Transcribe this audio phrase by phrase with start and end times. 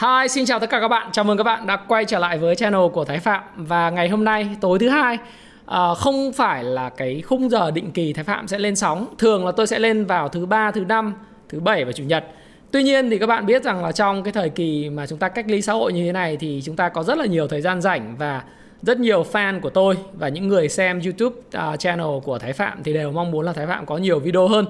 [0.00, 1.08] Hi, xin chào tất cả các bạn.
[1.12, 4.08] Chào mừng các bạn đã quay trở lại với channel của Thái Phạm và ngày
[4.08, 5.18] hôm nay tối thứ hai
[5.66, 9.06] à, không phải là cái khung giờ định kỳ Thái Phạm sẽ lên sóng.
[9.18, 11.14] Thường là tôi sẽ lên vào thứ ba, thứ năm,
[11.48, 12.24] thứ bảy và chủ nhật.
[12.70, 15.28] Tuy nhiên thì các bạn biết rằng là trong cái thời kỳ mà chúng ta
[15.28, 17.60] cách ly xã hội như thế này thì chúng ta có rất là nhiều thời
[17.60, 18.42] gian rảnh và
[18.82, 22.82] rất nhiều fan của tôi và những người xem YouTube uh, channel của Thái Phạm
[22.84, 24.66] thì đều mong muốn là Thái Phạm có nhiều video hơn.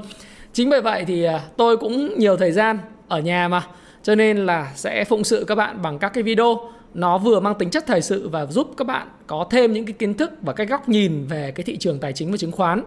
[0.53, 2.79] Chính bởi vậy thì uh, tôi cũng nhiều thời gian
[3.09, 3.63] ở nhà mà
[4.07, 6.61] cho nên là sẽ phụng sự các bạn bằng các cái video.
[6.95, 9.93] Nó vừa mang tính chất thời sự và giúp các bạn có thêm những cái
[9.93, 12.83] kiến thức và cái góc nhìn về cái thị trường tài chính và chứng khoán.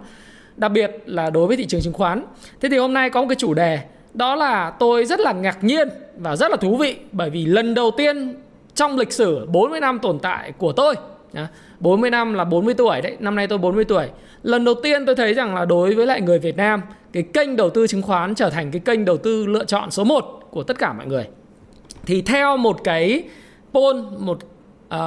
[0.58, 2.24] Đặc biệt là đối với thị trường chứng khoán.
[2.62, 3.80] Thế thì hôm nay có một cái chủ đề
[4.14, 7.74] đó là tôi rất là ngạc nhiên và rất là thú vị bởi vì lần
[7.74, 8.36] đầu tiên
[8.76, 10.96] trong lịch sử 40 năm tồn tại của tôi
[11.80, 14.08] 40 năm là 40 tuổi đấy, năm nay tôi 40 tuổi.
[14.44, 16.82] Lần đầu tiên tôi thấy rằng là đối với lại người Việt Nam,
[17.14, 20.04] cái kênh đầu tư chứng khoán trở thành cái kênh đầu tư lựa chọn số
[20.04, 21.28] 1 của tất cả mọi người.
[22.06, 23.24] Thì theo một cái
[23.74, 24.40] poll, một
[24.96, 25.00] uh,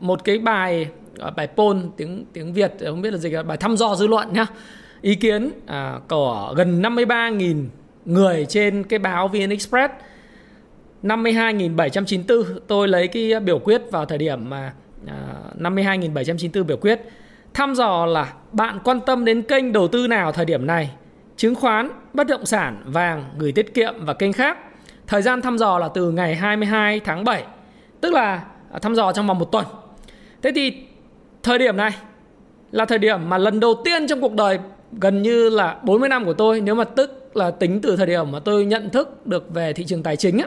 [0.00, 0.88] một cái bài
[1.28, 4.06] uh, bài poll tiếng tiếng Việt không biết là gì cả, bài thăm dò dư
[4.06, 4.46] luận nhá.
[5.00, 7.64] Ý kiến uh, của gần 53.000
[8.04, 9.92] người trên cái báo VN Express
[11.02, 14.72] 52.794 tôi lấy cái biểu quyết vào thời điểm mà
[15.06, 15.16] à,
[15.58, 17.00] 52.794 biểu quyết.
[17.54, 20.90] Thăm dò là bạn quan tâm đến kênh đầu tư nào thời điểm này?
[21.36, 24.58] Chứng khoán, bất động sản, vàng, gửi tiết kiệm và kênh khác.
[25.06, 27.44] Thời gian thăm dò là từ ngày 22 tháng 7,
[28.00, 29.64] tức là à, thăm dò trong vòng một tuần.
[30.42, 30.72] Thế thì
[31.42, 31.92] thời điểm này
[32.70, 34.58] là thời điểm mà lần đầu tiên trong cuộc đời
[35.00, 38.32] gần như là 40 năm của tôi nếu mà tức là tính từ thời điểm
[38.32, 40.46] mà tôi nhận thức được về thị trường tài chính á,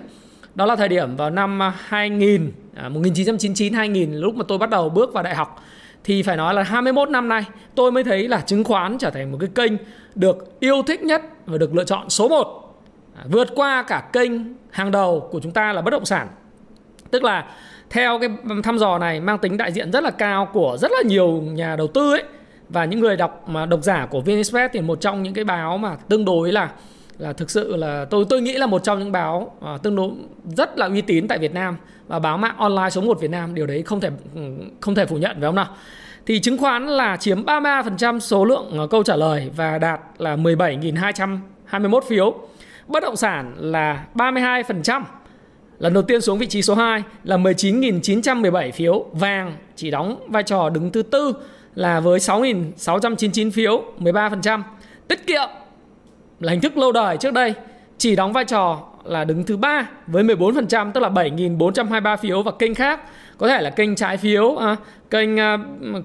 [0.56, 4.90] đó là thời điểm vào năm 2000 à, 1999 2000 lúc mà tôi bắt đầu
[4.90, 5.64] bước vào đại học
[6.04, 7.44] thì phải nói là 21 năm nay
[7.76, 9.72] tôi mới thấy là chứng khoán trở thành một cái kênh
[10.16, 12.65] được yêu thích nhất và được lựa chọn số 1
[13.30, 14.32] vượt qua cả kênh
[14.70, 16.28] hàng đầu của chúng ta là bất động sản.
[17.12, 17.46] Tức là
[17.90, 18.30] theo cái
[18.64, 21.76] thăm dò này mang tính đại diện rất là cao của rất là nhiều nhà
[21.76, 22.24] đầu tư ấy.
[22.70, 25.78] Và những người đọc mà độc giả của VnExpress thì một trong những cái báo
[25.78, 26.70] mà tương đối là
[27.18, 30.12] là thực sự là tôi tôi nghĩ là một trong những báo à, tương đối
[30.58, 31.78] rất là uy tín tại Việt Nam.
[32.08, 34.10] Và báo mạng online số 1 Việt Nam điều đấy không thể
[34.82, 35.68] không thể phủ nhận phải không nào?
[36.26, 40.36] Thì chứng khoán là chiếm 33% số lượng à, câu trả lời và đạt là
[40.36, 42.36] 17.221 phiếu
[42.88, 45.02] bất động sản là 32%
[45.80, 50.44] lần đầu tiên xuống vị trí số 2 là 19.917 phiếu vàng chỉ đóng vai
[50.44, 51.34] trò đứng thứ tư
[51.76, 54.62] là với 6.699 phiếu 13%
[55.08, 55.50] tiết kiệm
[56.40, 57.54] là hình thức lâu đời trước đây
[57.98, 62.52] chỉ đóng vai trò là đứng thứ ba với 14% tức là 7.423 phiếu và
[62.52, 63.00] kênh khác.
[63.38, 64.76] Có thể là kênh trái phiếu, à,
[65.10, 65.42] kênh uh,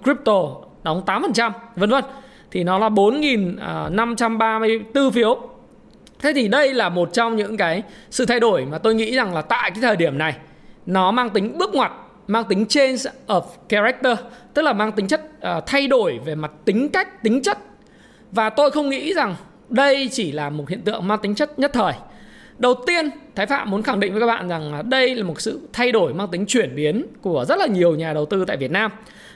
[0.02, 0.42] crypto
[0.82, 2.04] đóng 8% vân vân.
[2.50, 5.49] Thì nó là 4.534 à, phiếu.
[6.20, 9.34] Thế thì đây là một trong những cái sự thay đổi mà tôi nghĩ rằng
[9.34, 10.34] là tại cái thời điểm này
[10.86, 11.92] nó mang tính bước ngoặt,
[12.26, 14.18] mang tính change of character,
[14.54, 17.58] tức là mang tính chất uh, thay đổi về mặt tính cách, tính chất.
[18.32, 19.34] Và tôi không nghĩ rằng
[19.68, 21.92] đây chỉ là một hiện tượng mang tính chất nhất thời.
[22.58, 25.60] Đầu tiên, Thái Phạm muốn khẳng định với các bạn rằng đây là một sự
[25.72, 28.70] thay đổi mang tính chuyển biến của rất là nhiều nhà đầu tư tại Việt
[28.70, 28.90] Nam.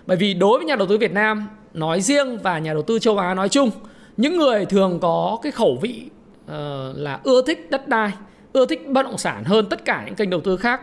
[0.07, 2.99] Bởi vì đối với nhà đầu tư Việt Nam nói riêng và nhà đầu tư
[2.99, 3.71] châu Á nói chung,
[4.17, 6.03] những người thường có cái khẩu vị
[6.45, 8.13] uh, là ưa thích đất đai,
[8.53, 10.81] ưa thích bất động sản hơn tất cả những kênh đầu tư khác.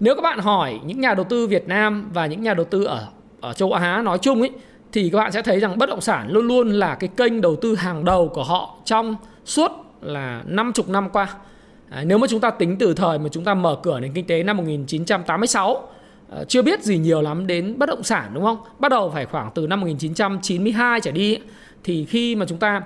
[0.00, 2.84] Nếu các bạn hỏi những nhà đầu tư Việt Nam và những nhà đầu tư
[2.84, 3.06] ở
[3.40, 4.50] ở châu Á nói chung ấy
[4.92, 7.56] thì các bạn sẽ thấy rằng bất động sản luôn luôn là cái kênh đầu
[7.56, 9.70] tư hàng đầu của họ trong suốt
[10.00, 11.34] là 50 năm qua.
[11.90, 14.26] À, nếu mà chúng ta tính từ thời mà chúng ta mở cửa nền kinh
[14.26, 15.82] tế năm 1986 à,
[16.28, 18.58] ờ, chưa biết gì nhiều lắm đến bất động sản đúng không?
[18.78, 21.38] Bắt đầu phải khoảng từ năm 1992 trở đi
[21.84, 22.82] thì khi mà chúng ta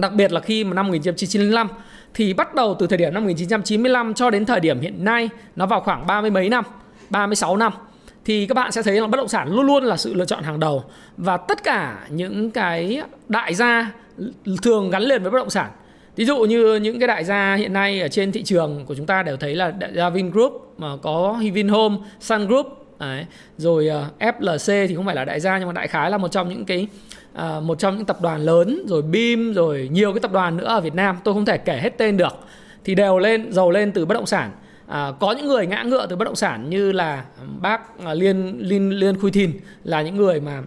[0.00, 1.68] đặc biệt là khi mà năm 1995
[2.14, 5.66] thì bắt đầu từ thời điểm năm 1995 cho đến thời điểm hiện nay nó
[5.66, 6.64] vào khoảng ba mươi mấy năm,
[7.10, 7.72] 36 năm
[8.24, 10.42] thì các bạn sẽ thấy là bất động sản luôn luôn là sự lựa chọn
[10.42, 10.84] hàng đầu
[11.16, 13.92] và tất cả những cái đại gia
[14.62, 15.70] thường gắn liền với bất động sản
[16.16, 19.06] ví dụ như những cái đại gia hiện nay ở trên thị trường của chúng
[19.06, 22.66] ta đều thấy là đại gia Vingroup mà có Vinhome, Sun Group
[23.00, 23.26] Đấy.
[23.58, 26.28] rồi ờ, FLC thì không phải là đại gia nhưng mà đại khái là một
[26.28, 26.88] trong những cái
[27.34, 30.64] Ờ, một trong những tập đoàn lớn rồi BIM rồi nhiều cái tập đoàn nữa
[30.64, 31.18] ở Việt Nam.
[31.24, 32.32] Tôi không thể kể hết tên được.
[32.84, 34.50] Thì đều lên giàu lên từ bất động sản.
[34.86, 37.24] À, có những người ngã ngựa từ bất động sản như là
[37.60, 39.52] bác à, liên liên liên Khuy thìn
[39.84, 40.62] là những người mà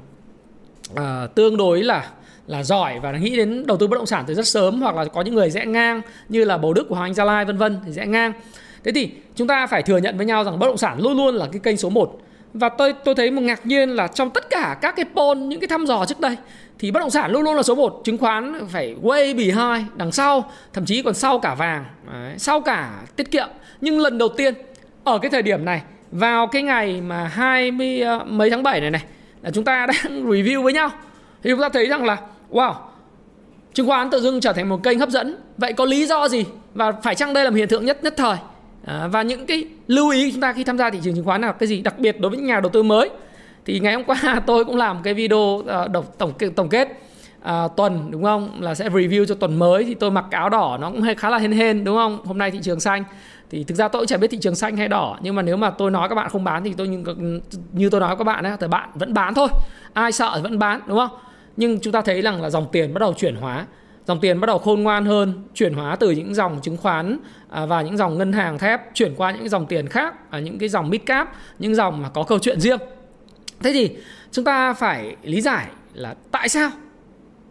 [0.96, 2.10] à, tương đối là
[2.48, 5.06] là giỏi và nghĩ đến đầu tư bất động sản từ rất sớm hoặc là
[5.06, 7.58] có những người rẽ ngang như là bầu đức của hoàng anh gia lai vân
[7.58, 8.34] vân thì rẽ ngang.
[8.84, 11.36] Thế thì chúng ta phải thừa nhận với nhau rằng bất động sản luôn luôn
[11.36, 12.20] là cái kênh số 1
[12.54, 15.60] và tôi tôi thấy một ngạc nhiên là trong tất cả các cái poll những
[15.60, 16.38] cái thăm dò trước đây
[16.80, 20.12] thì bất động sản luôn luôn là số 1 chứng khoán phải way behind đằng
[20.12, 23.48] sau thậm chí còn sau cả vàng đấy, sau cả tiết kiệm.
[23.82, 24.54] Nhưng lần đầu tiên
[25.04, 28.92] ở cái thời điểm này vào cái ngày mà 20 ờ, mấy tháng 7 này
[28.92, 29.04] này
[29.42, 30.90] là chúng ta đang review với nhau.
[31.44, 32.18] Thì chúng ta thấy rằng là
[32.52, 32.74] wow
[33.74, 35.36] chứng khoán tự dưng trở thành một kênh hấp dẫn.
[35.58, 36.46] Vậy có lý do gì?
[36.74, 38.38] Và phải chăng đây là một hiện tượng nhất nhất thời?
[38.86, 41.42] À, và những cái lưu ý chúng ta khi tham gia thị trường chứng khoán
[41.42, 41.82] là cái gì?
[41.82, 43.10] Đặc biệt đối với những nhà đầu tư mới.
[43.66, 45.68] Thì ngày hôm qua tôi cũng làm cái video uh,
[46.18, 46.88] tổng tổng kết
[47.42, 48.62] à, tuần đúng không?
[48.62, 49.84] Là sẽ review cho tuần mới.
[49.84, 52.26] Thì tôi mặc áo đỏ nó cũng hơi khá là hên hên đúng không?
[52.26, 53.04] Hôm nay thị trường xanh.
[53.50, 55.18] Thì thực ra tôi cũng chẳng biết thị trường xanh hay đỏ.
[55.22, 57.04] Nhưng mà nếu mà tôi nói các bạn không bán thì tôi như,
[57.72, 59.48] như tôi nói các bạn ấy thì bạn vẫn bán thôi.
[59.94, 61.10] Ai sợ thì vẫn bán đúng không?
[61.58, 63.66] Nhưng chúng ta thấy rằng là dòng tiền bắt đầu chuyển hóa
[64.06, 67.18] dòng tiền bắt đầu khôn ngoan hơn chuyển hóa từ những dòng chứng khoán
[67.50, 70.60] à, và những dòng ngân hàng thép chuyển qua những dòng tiền khác à, những
[70.60, 72.80] cái dòng mid cap những dòng mà có câu chuyện riêng.
[73.64, 73.96] Thế thì
[74.32, 76.70] chúng ta phải lý giải là tại sao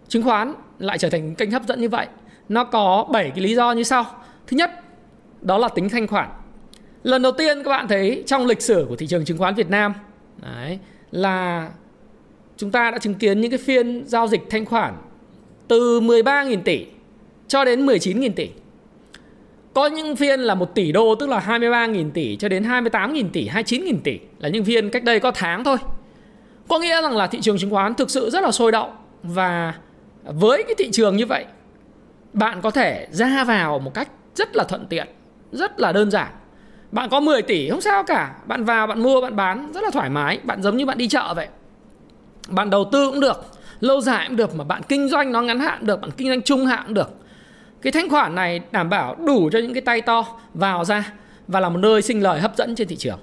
[0.09, 2.07] chứng khoán lại trở thành kênh hấp dẫn như vậy?
[2.49, 4.05] Nó có 7 cái lý do như sau.
[4.47, 4.71] Thứ nhất
[5.41, 6.29] đó là tính thanh khoản.
[7.03, 9.71] Lần đầu tiên các bạn thấy trong lịch sử của thị trường chứng khoán Việt
[9.71, 9.95] Nam
[10.43, 10.79] đấy,
[11.11, 11.69] là
[12.57, 14.95] chúng ta đã chứng kiến những cái phiên giao dịch thanh khoản
[15.73, 16.87] từ 13.000 tỷ
[17.49, 18.51] cho đến 19.000 tỷ.
[19.75, 23.49] Có những phiên là 1 tỷ đô tức là 23.000 tỷ cho đến 28.000 tỷ,
[23.49, 25.77] 29.000 tỷ là những phiên cách đây có tháng thôi.
[26.69, 29.75] Có nghĩa rằng là thị trường chứng khoán thực sự rất là sôi động và
[30.25, 31.45] với cái thị trường như vậy
[32.33, 35.09] bạn có thể ra vào một cách rất là thuận tiện,
[35.53, 36.29] rất là đơn giản.
[36.91, 39.91] Bạn có 10 tỷ không sao cả, bạn vào bạn mua bạn bán rất là
[39.91, 41.49] thoải mái, bạn giống như bạn đi chợ vậy.
[42.49, 43.47] Bạn đầu tư cũng được,
[43.83, 46.43] lâu dài cũng được mà bạn kinh doanh nó ngắn hạn được, bạn kinh doanh
[46.43, 47.11] trung hạn cũng được.
[47.83, 51.13] Cái thanh khoản này đảm bảo đủ cho những cái tay to vào ra
[51.49, 53.19] và là một nơi sinh lời hấp dẫn trên thị trường.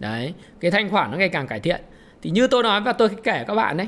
[0.00, 1.80] Đấy, cái thanh khoản nó ngày càng cải thiện.
[2.22, 3.86] Thì như tôi nói và tôi kể các bạn đấy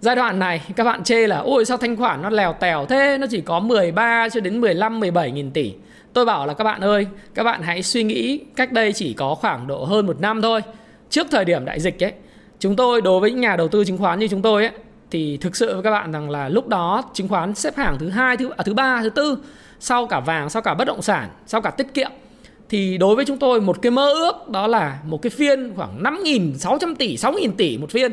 [0.00, 3.18] giai đoạn này các bạn chê là, ôi, sao thanh khoản nó lèo tèo thế?
[3.20, 5.74] Nó chỉ có 13 cho đến 15 17 nghìn tỷ.
[6.12, 9.34] Tôi bảo là, các bạn ơi, các bạn hãy suy nghĩ cách đây chỉ có
[9.34, 10.60] khoảng độ hơn một năm thôi.
[11.10, 12.12] Trước thời điểm đại dịch ấy,
[12.58, 14.72] chúng tôi đối với những nhà đầu tư chứng khoán như chúng tôi ấy
[15.16, 18.08] thì thực sự với các bạn rằng là lúc đó chứng khoán xếp hạng thứ
[18.08, 19.38] hai thứ à, thứ ba thứ tư
[19.80, 22.10] sau cả vàng sau cả bất động sản sau cả tiết kiệm.
[22.68, 26.02] Thì đối với chúng tôi một cái mơ ước đó là một cái phiên khoảng
[26.02, 28.12] 5.600 tỷ 6.000 tỷ một phiên.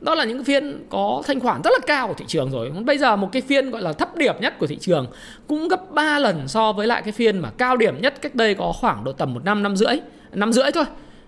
[0.00, 2.70] Đó là những cái phiên có thanh khoản rất là cao của thị trường rồi.
[2.70, 5.06] Bây giờ một cái phiên gọi là thấp điểm nhất của thị trường
[5.46, 8.54] cũng gấp 3 lần so với lại cái phiên mà cao điểm nhất cách đây
[8.54, 10.00] có khoảng độ tầm một năm năm rưỡi
[10.32, 10.84] năm rưỡi thôi.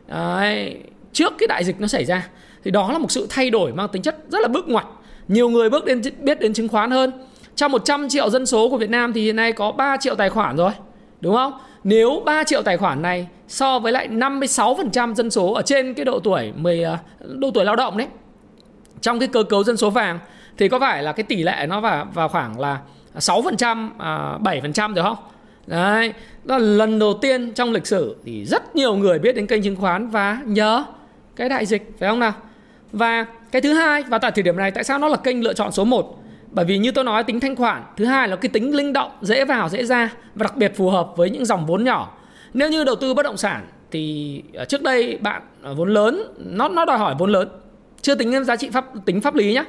[0.09, 0.77] Đấy,
[1.13, 2.29] trước cái đại dịch nó xảy ra.
[2.65, 4.87] Thì đó là một sự thay đổi mang tính chất rất là bước ngoặt
[5.29, 7.13] nhiều người bước đến biết đến chứng khoán hơn
[7.57, 10.31] trong 100 triệu dân số của Việt Nam thì hiện nay có 3 triệu tài
[10.31, 10.71] khoản rồi
[11.21, 11.53] đúng không
[11.85, 16.05] nếu 3 triệu tài khoản này so với lại 56% dân số ở trên cái
[16.05, 18.07] độ tuổi 10 ờ, độ tuổi lao động đấy
[19.01, 20.19] trong cái cơ cấu dân số vàng
[20.59, 22.81] thì có phải là cái tỷ lệ nó vào vào khoảng là
[23.19, 25.17] 6% à, 7% rồi không?
[25.67, 26.13] Đấy,
[26.45, 29.63] đó là lần đầu tiên trong lịch sử thì rất nhiều người biết đến kênh
[29.63, 30.85] chứng khoán và nhớ
[31.37, 32.33] cái đại dịch phải không nào?
[32.95, 35.53] Và cái thứ hai và tại thời điểm này tại sao nó là kênh lựa
[35.53, 36.19] chọn số 1?
[36.51, 39.11] Bởi vì như tôi nói tính thanh khoản, thứ hai là cái tính linh động,
[39.21, 42.19] dễ vào dễ ra và đặc biệt phù hợp với những dòng vốn nhỏ.
[42.53, 46.23] Nếu như đầu tư bất động sản thì ờ, trước đây bạn ờ, vốn lớn
[46.39, 47.49] nó nó đòi hỏi vốn lớn.
[48.01, 49.65] Chưa tính đến giá trị pháp tính pháp lý nhé.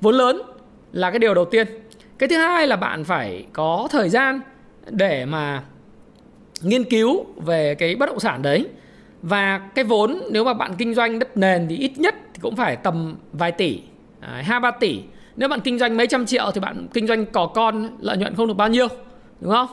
[0.00, 0.42] Vốn lớn
[0.92, 1.66] là cái điều đầu tiên.
[2.18, 4.40] Cái thứ hai là bạn phải có thời gian
[4.90, 5.62] để mà
[6.62, 8.66] nghiên cứu về cái bất động sản đấy
[9.22, 12.56] và cái vốn nếu mà bạn kinh doanh đất nền thì ít nhất thì cũng
[12.56, 13.80] phải tầm vài tỷ
[14.20, 15.02] à, hai ba tỷ.
[15.36, 18.34] Nếu bạn kinh doanh mấy trăm triệu thì bạn kinh doanh cỏ con lợi nhuận
[18.34, 18.88] không được bao nhiêu
[19.40, 19.68] đúng không?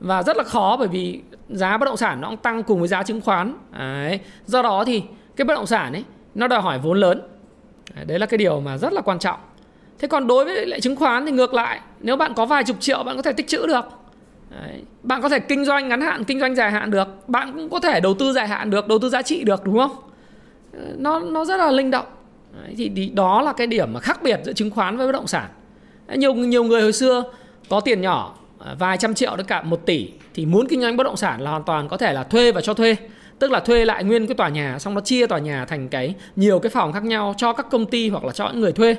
[0.00, 2.88] Và rất là khó bởi vì giá bất động sản nó cũng tăng cùng với
[2.88, 3.54] giá chứng khoán.
[3.78, 4.20] Đấy.
[4.46, 5.02] do đó thì
[5.36, 6.04] cái bất động sản ấy
[6.34, 7.22] nó đòi hỏi vốn lớn.
[8.06, 9.40] Đấy là cái điều mà rất là quan trọng.
[9.98, 12.76] Thế còn đối với lại chứng khoán thì ngược lại nếu bạn có vài chục
[12.80, 13.84] triệu bạn có thể tích trữ được.
[14.50, 14.82] Đấy.
[15.02, 17.28] Bạn có thể kinh doanh ngắn hạn, kinh doanh dài hạn được.
[17.28, 19.78] Bạn cũng có thể đầu tư dài hạn được, đầu tư giá trị được đúng
[19.78, 19.96] không?
[20.96, 22.06] Nó, nó rất là linh động.
[22.62, 25.12] Đấy, thì, thì đó là cái điểm mà khác biệt giữa chứng khoán với bất
[25.12, 25.48] động sản.
[26.06, 27.24] Đấy, nhiều, nhiều người hồi xưa
[27.68, 30.96] có tiền nhỏ à, vài trăm triệu đến cả một tỷ thì muốn kinh doanh
[30.96, 32.96] bất động sản là hoàn toàn có thể là thuê và cho thuê.
[33.38, 36.14] Tức là thuê lại nguyên cái tòa nhà xong nó chia tòa nhà thành cái
[36.36, 38.96] nhiều cái phòng khác nhau cho các công ty hoặc là cho những người thuê.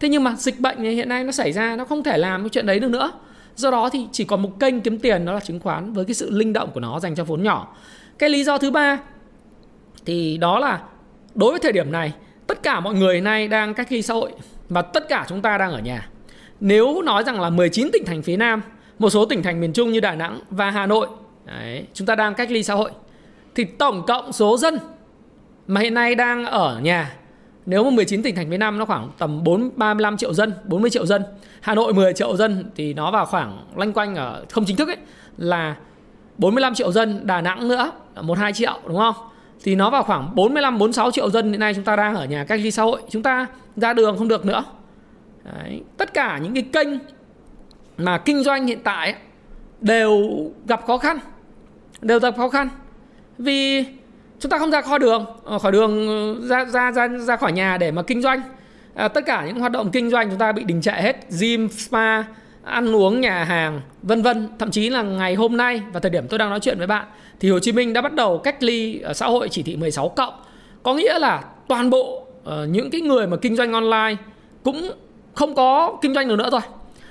[0.00, 2.48] Thế nhưng mà dịch bệnh hiện nay nó xảy ra nó không thể làm cái
[2.48, 3.12] chuyện đấy được nữa.
[3.56, 6.14] Do đó thì chỉ còn một kênh kiếm tiền đó là chứng khoán với cái
[6.14, 7.76] sự linh động của nó dành cho vốn nhỏ.
[8.18, 8.98] Cái lý do thứ ba
[10.04, 10.80] thì đó là
[11.34, 12.12] đối với thời điểm này
[12.46, 14.32] tất cả mọi người nay đang cách ly xã hội
[14.68, 16.08] và tất cả chúng ta đang ở nhà
[16.60, 18.62] nếu nói rằng là 19 tỉnh thành phía Nam
[18.98, 21.06] một số tỉnh thành miền Trung như Đà Nẵng và Hà Nội
[21.44, 22.90] đấy, chúng ta đang cách ly xã hội
[23.54, 24.78] thì tổng cộng số dân
[25.66, 27.12] mà hiện nay đang ở nhà
[27.66, 30.90] nếu mà 19 tỉnh thành phía Nam nó khoảng tầm 4 35 triệu dân, 40
[30.90, 31.22] triệu dân.
[31.60, 34.88] Hà Nội 10 triệu dân thì nó vào khoảng lanh quanh ở không chính thức
[34.88, 34.96] ấy
[35.38, 35.76] là
[36.38, 39.14] 45 triệu dân, Đà Nẵng nữa 1 2 triệu đúng không?
[39.64, 42.44] Thì nó vào khoảng 45 46 triệu dân hiện nay chúng ta đang ở nhà
[42.44, 43.00] cách ly xã hội.
[43.10, 44.64] Chúng ta ra đường không được nữa.
[45.44, 45.82] Đấy.
[45.96, 46.88] Tất cả những cái kênh
[47.98, 49.14] mà kinh doanh hiện tại
[49.80, 50.20] đều
[50.66, 51.18] gặp khó khăn.
[52.00, 52.68] Đều gặp khó khăn.
[53.38, 53.84] Vì
[54.40, 57.52] chúng ta không ra khỏi đường ờ, khỏi đường ờ, ra ra ra ra khỏi
[57.52, 58.42] nhà để mà kinh doanh
[58.94, 61.68] à, tất cả những hoạt động kinh doanh chúng ta bị đình trệ hết gym
[61.68, 62.22] spa
[62.64, 64.48] ăn uống nhà hàng vân vân.
[64.58, 67.06] Thậm chí là ngày hôm nay và thời điểm tôi đang nói chuyện với bạn
[67.40, 70.08] thì Hồ Chí Minh đã bắt đầu cách ly ở xã hội chỉ thị 16
[70.08, 70.34] cộng.
[70.82, 74.16] Có nghĩa là toàn bộ uh, những cái người mà kinh doanh online
[74.62, 74.90] cũng
[75.34, 76.60] không có kinh doanh được nữa rồi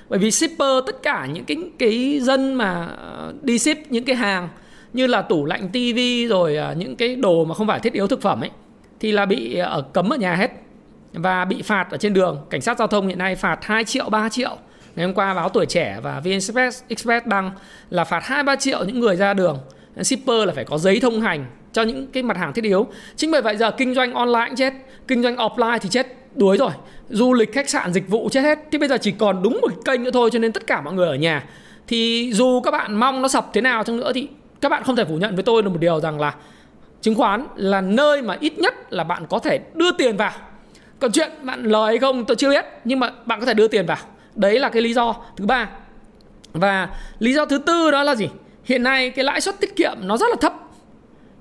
[0.08, 4.16] bởi vì shipper tất cả những cái cái dân mà ờ, đi ship những cái
[4.16, 4.48] hàng
[4.92, 8.06] như là tủ lạnh tivi rồi uh, những cái đồ mà không phải thiết yếu
[8.06, 8.50] thực phẩm ấy
[9.00, 10.50] thì là bị ở cấm ở nhà hết
[11.12, 12.46] và bị phạt ở trên đường.
[12.50, 14.58] Cảnh sát giao thông hiện nay phạt 2 triệu 3 triệu
[14.96, 17.50] ngày hôm qua báo tuổi trẻ và vn express, express đăng
[17.90, 19.58] là phạt 2 3 triệu những người ra đường.
[20.02, 22.86] Shipper là phải có giấy thông hành cho những cái mặt hàng thiết yếu.
[23.16, 24.74] Chính bởi vậy giờ kinh doanh online cũng chết
[25.08, 26.70] kinh doanh offline thì chết đuối rồi.
[27.08, 28.58] Du lịch khách sạn dịch vụ chết hết.
[28.72, 30.94] Thì bây giờ chỉ còn đúng một kênh nữa thôi cho nên tất cả mọi
[30.94, 31.44] người ở nhà.
[31.86, 34.28] Thì dù các bạn mong nó sập thế nào chăng nữa thì
[34.60, 36.34] các bạn không thể phủ nhận với tôi được một điều rằng là
[37.00, 40.32] chứng khoán là nơi mà ít nhất là bạn có thể đưa tiền vào.
[41.00, 43.68] Còn chuyện bạn lời hay không tôi chưa biết nhưng mà bạn có thể đưa
[43.68, 43.98] tiền vào
[44.34, 45.68] đấy là cái lý do thứ ba.
[46.52, 46.88] Và
[47.18, 48.28] lý do thứ tư đó là gì?
[48.64, 50.54] Hiện nay cái lãi suất tiết kiệm nó rất là thấp.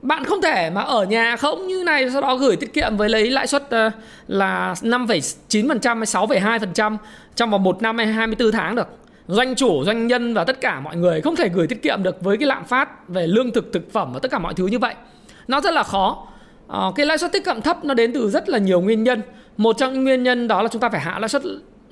[0.01, 3.09] Bạn không thể mà ở nhà không như này sau đó gửi tiết kiệm với
[3.09, 3.91] lấy lãi suất ờ,
[4.27, 6.97] là 5,9% hay 6,2%
[7.35, 8.87] trong vòng 1 năm hay 24 tháng được.
[9.27, 12.21] Doanh chủ doanh nhân và tất cả mọi người không thể gửi tiết kiệm được
[12.21, 14.79] với cái lạm phát về lương thực thực phẩm và tất cả mọi thứ như
[14.79, 14.95] vậy.
[15.47, 16.27] Nó rất là khó.
[16.67, 19.21] Ờ, cái lãi suất tiết kiệm thấp nó đến từ rất là nhiều nguyên nhân.
[19.57, 21.43] Một trong những nguyên nhân đó là chúng ta phải hạ lãi suất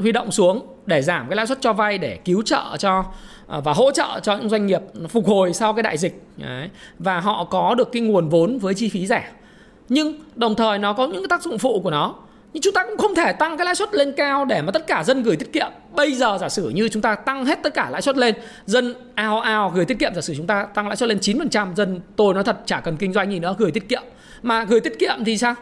[0.01, 3.05] huy động xuống để giảm cái lãi suất cho vay để cứu trợ cho
[3.47, 6.21] à, và hỗ trợ cho những doanh nghiệp phục hồi sau cái đại dịch.
[6.37, 6.69] Đấy.
[6.99, 9.23] và họ có được cái nguồn vốn với chi phí rẻ.
[9.89, 12.15] Nhưng đồng thời nó có những cái tác dụng phụ của nó.
[12.53, 14.87] Nhưng chúng ta cũng không thể tăng cái lãi suất lên cao để mà tất
[14.87, 15.67] cả dân gửi tiết kiệm.
[15.95, 18.93] Bây giờ giả sử như chúng ta tăng hết tất cả lãi suất lên, dân
[19.15, 22.01] ao ao gửi tiết kiệm, giả sử chúng ta tăng lãi suất lên 9% dân
[22.15, 24.03] tôi nói thật chả cần kinh doanh gì nữa, gửi tiết kiệm.
[24.41, 25.55] Mà gửi tiết kiệm thì sao?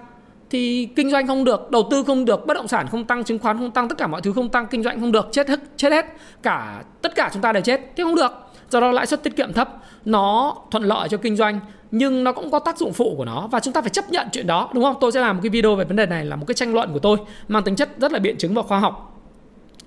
[0.49, 3.39] Thì kinh doanh không được đầu tư không được bất động sản không tăng chứng
[3.39, 5.59] khoán không tăng tất cả mọi thứ không tăng kinh doanh không được chết hết
[5.77, 6.05] chết hết
[6.43, 8.31] cả tất cả chúng ta đều chết thế không được.
[8.69, 9.69] Do đó lãi suất tiết kiệm thấp
[10.05, 11.59] nó thuận lợi cho kinh doanh
[11.91, 14.27] nhưng nó cũng có tác dụng phụ của nó và chúng ta phải chấp nhận
[14.31, 14.95] chuyện đó đúng không?
[15.01, 16.89] Tôi sẽ làm một cái video về vấn đề này là một cái tranh luận
[16.93, 19.21] của tôi mang tính chất rất là biện chứng và khoa học.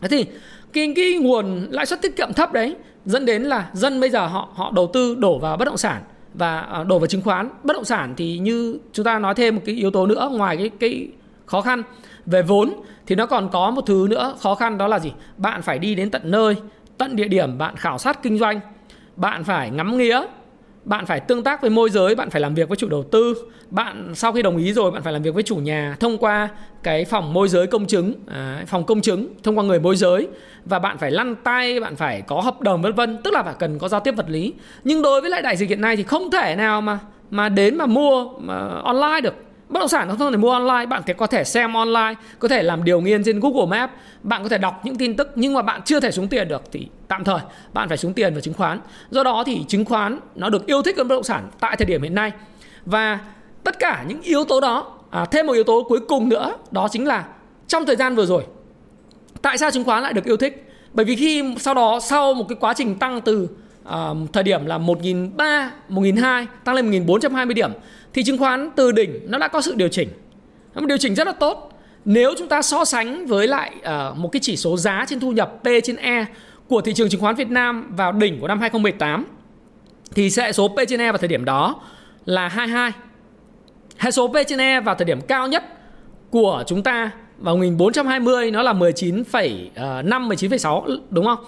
[0.01, 0.27] Thế thì
[0.73, 4.27] cái, cái nguồn lãi suất tiết kiệm thấp đấy dẫn đến là dân bây giờ
[4.27, 6.03] họ họ đầu tư đổ vào bất động sản
[6.35, 7.49] và ờ, đổ vào chứng khoán.
[7.63, 10.57] Bất động sản thì như chúng ta nói thêm một cái yếu tố nữa, ngoài
[10.57, 11.09] cái cái
[11.47, 11.83] khó khăn
[12.27, 12.73] về vốn
[13.07, 15.13] thì nó còn có một thứ nữa khó khăn, đó là gì?
[15.37, 16.57] Bạn phải đi đến tận nơi,
[16.99, 18.61] tận địa điểm bạn khảo sát kinh doanh,
[19.17, 20.21] bạn phải ngắm nghía
[20.85, 23.35] bạn phải tương tác với môi giới bạn phải làm việc với chủ đầu tư.
[23.71, 26.49] Bạn sau khi đồng ý rồi bạn phải làm việc với chủ nhà thông qua
[26.83, 30.29] cái phòng môi giới công chứng à, phòng công chứng thông qua người môi giới.
[30.65, 33.55] Và bạn phải lăn tay bạn phải có hợp đồng vân vân tức là phải
[33.59, 34.55] cần có giao tiếp vật lý.
[34.85, 36.99] Nhưng đối với lại đại dịch hiện nay thì không thể nào mà
[37.31, 39.35] mà đến mà mua mà online được
[39.73, 42.63] bất động sản nó không thể mua online bạn có thể xem online có thể
[42.63, 43.91] làm điều nghiên trên Google map,
[44.23, 46.63] bạn có thể đọc những tin tức nhưng mà bạn chưa thể xuống tiền được
[46.73, 47.41] thì tạm thời
[47.73, 48.81] bạn phải xuống tiền vào chứng khoán.
[49.11, 51.87] Do đó thì chứng khoán nó được yêu thích hơn bất động sản tại thời
[51.87, 52.33] điểm hiện nay.
[52.87, 53.21] Và
[53.65, 56.89] tất cả những yếu tố đó à, thêm một yếu tố cuối cùng nữa đó
[56.91, 57.25] chính là
[57.69, 58.45] trong thời gian vừa rồi
[59.43, 60.69] tại sao chứng khoán lại được yêu thích?
[60.93, 63.49] Bởi vì khi sau đó sau một cái quá trình tăng từ
[63.85, 67.71] à, thời điểm là 1.300, 1.200 tăng lên 1.420 điểm.
[68.13, 70.09] Thì chứng khoán từ đỉnh nó đã có sự điều chỉnh.
[70.75, 71.69] Một điều chỉnh rất là tốt.
[72.05, 75.33] Nếu chúng ta so sánh với lại à, một cái chỉ số giá trên thu
[75.33, 76.27] nhập P trên E
[76.69, 79.27] của thị trường chứng khoán Việt Nam vào đỉnh của năm 2018
[80.15, 81.81] thì hệ số P trên E vào thời điểm đó
[82.25, 82.93] là 22
[83.99, 85.65] hệ số P trên E vào thời điểm cao nhất
[86.31, 91.39] của chúng ta vào 1420 nó là 19,5 19,6 ờ, đúng không?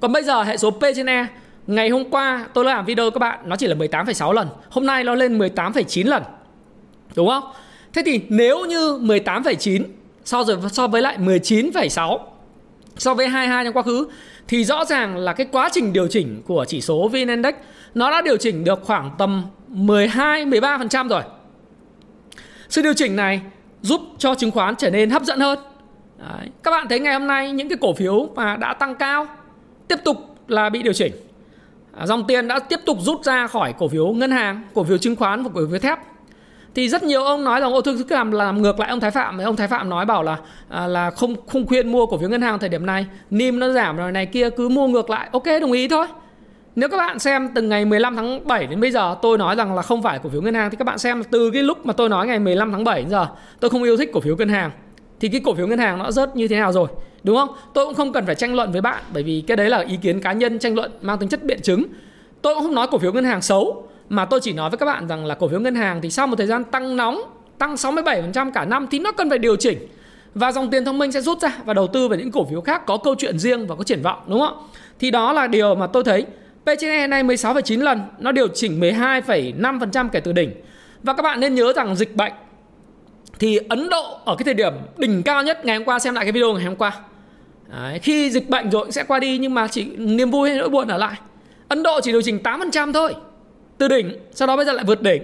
[0.00, 1.26] Còn bây giờ hệ số P trên E
[1.66, 5.04] Ngày hôm qua tôi làm video các bạn Nó chỉ là 18,6 lần Hôm nay
[5.04, 6.22] nó lên 18,9 lần
[7.16, 7.44] Đúng không?
[7.92, 9.82] Thế thì nếu như 18,9
[10.24, 12.18] so, rồi, so với lại 19,6
[12.96, 14.08] So với 22 trong quá khứ
[14.48, 17.54] thì rõ ràng là cái quá trình điều chỉnh của chỉ số VN Index
[17.94, 21.22] nó đã điều chỉnh được khoảng tầm 12 13% rồi.
[22.68, 23.40] Sự điều chỉnh này
[23.82, 25.58] giúp cho chứng khoán trở nên hấp dẫn hơn.
[26.18, 26.48] Đấy.
[26.62, 29.26] Các bạn thấy ngày hôm nay những cái cổ phiếu mà đã tăng cao
[29.88, 30.16] tiếp tục
[30.48, 31.12] là bị điều chỉnh.
[31.96, 34.98] À, dòng tiền đã tiếp tục rút ra khỏi cổ phiếu ngân hàng, cổ phiếu
[34.98, 35.98] chứng khoán và cổ phiếu thép.
[36.74, 39.10] Thì rất nhiều ông nói rằng ô thương cứ làm làm ngược lại ông Thái
[39.10, 39.38] Phạm.
[39.38, 40.36] Ông Thái Phạm nói bảo là
[40.68, 43.06] à, là không không khuyên mua cổ phiếu ngân hàng thời điểm này.
[43.30, 45.28] Nim nó giảm rồi này kia cứ mua ngược lại.
[45.32, 46.06] Ok đồng ý thôi.
[46.76, 49.74] Nếu các bạn xem từ ngày 15 tháng 7 đến bây giờ tôi nói rằng
[49.74, 50.70] là không phải cổ phiếu ngân hàng.
[50.70, 53.10] Thì các bạn xem từ cái lúc mà tôi nói ngày 15 tháng 7 đến
[53.10, 53.26] giờ
[53.60, 54.70] tôi không yêu thích cổ phiếu ngân hàng
[55.22, 56.88] thì cái cổ phiếu ngân hàng nó rớt như thế nào rồi
[57.24, 57.48] đúng không?
[57.74, 59.96] Tôi cũng không cần phải tranh luận với bạn bởi vì cái đấy là ý
[60.02, 61.84] kiến cá nhân tranh luận mang tính chất biện chứng.
[62.42, 64.86] Tôi cũng không nói cổ phiếu ngân hàng xấu mà tôi chỉ nói với các
[64.86, 67.22] bạn rằng là cổ phiếu ngân hàng thì sau một thời gian tăng nóng
[67.58, 69.78] tăng 67% cả năm thì nó cần phải điều chỉnh.
[70.34, 72.60] Và dòng tiền thông minh sẽ rút ra và đầu tư vào những cổ phiếu
[72.60, 74.68] khác có câu chuyện riêng và có triển vọng đúng không?
[74.98, 76.26] Thì đó là điều mà tôi thấy.
[76.64, 80.52] P trên E này 16,9 lần nó điều chỉnh 12,5% kể từ đỉnh.
[81.02, 82.32] Và các bạn nên nhớ rằng dịch bệnh
[83.38, 86.24] thì Ấn Độ ở cái thời điểm đỉnh cao nhất ngày hôm qua xem lại
[86.24, 86.92] cái video ngày hôm qua.
[87.68, 90.68] Đấy, khi dịch bệnh rồi sẽ qua đi nhưng mà chỉ niềm vui hay nỗi
[90.68, 91.14] buồn ở lại.
[91.68, 93.14] Ấn Độ chỉ điều chỉnh 8% thôi
[93.78, 95.22] từ đỉnh sau đó bây giờ lại vượt đỉnh.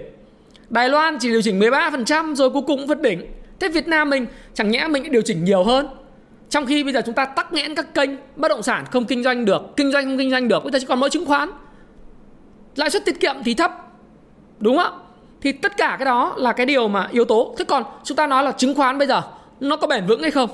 [0.69, 3.21] Đài Loan chỉ điều chỉnh 13% rồi cuối cùng vượt đỉnh.
[3.59, 5.87] Thế Việt Nam mình chẳng nhẽ mình điều chỉnh nhiều hơn?
[6.49, 9.23] Trong khi bây giờ chúng ta tắc nghẽn các kênh bất động sản không kinh
[9.23, 11.49] doanh được kinh doanh không kinh doanh được bây giờ chỉ còn mỗi chứng khoán.
[12.75, 13.71] Lãi suất tiết kiệm thì thấp
[14.59, 14.99] đúng không
[15.41, 17.55] thì tất cả cái đó là cái điều mà yếu tố.
[17.57, 19.21] Thế còn chúng ta nói là chứng khoán bây giờ,
[19.59, 20.49] nó có bền vững hay không?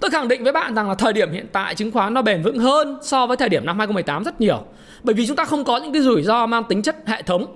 [0.00, 2.42] Tôi khẳng định với bạn rằng là thời điểm hiện tại chứng khoán nó bền
[2.42, 4.58] vững hơn so với thời điểm năm 2018 rất nhiều.
[5.02, 7.46] Bởi vì chúng ta không có những cái rủi ro mang tính chất hệ thống.